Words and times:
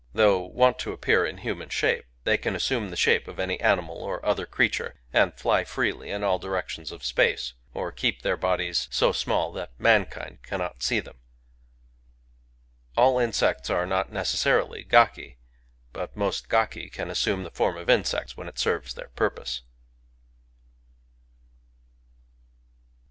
Though 0.13 0.39
wont 0.39 0.79
to 0.79 0.93
appear 0.93 1.27
in 1.27 1.37
human 1.37 1.69
shape, 1.69 2.05
they 2.23 2.35
can 2.35 2.55
assume 2.55 2.89
the 2.89 2.95
shape 2.97 3.27
of 3.27 3.37
any 3.39 3.59
animal 3.61 3.97
or 3.97 4.25
other 4.25 4.47
creature, 4.47 4.95
and 5.13 5.31
"fly 5.37 5.63
freely 5.63 6.09
In 6.09 6.23
all 6.23 6.39
directions 6.39 6.91
of 6.91 7.01
space/'— 7.03 7.53
or 7.75 7.91
keep 7.91 8.23
their 8.23 8.35
bodies 8.35 8.87
*/ 8.89 8.91
so 8.91 9.11
small 9.11 9.51
that 9.51 9.79
mankind 9.79 10.39
cannot 10.41 10.81
see 10.81 11.01
them...." 11.01 11.19
All 12.97 13.19
insects 13.19 13.69
are 13.69 13.85
not 13.85 14.11
necessarily 14.11 14.83
gaki; 14.83 15.37
but 15.93 16.17
most 16.17 16.49
gaki 16.49 16.89
,can 16.89 17.11
assume 17.11 17.43
the 17.43 17.51
form 17.51 17.77
of. 17.77 17.87
insects 17.87 18.35
when 18.35 18.47
it 18.47 18.57
serves 18.57 18.95
th^ir 18.95 19.13
purpose. 19.13 19.61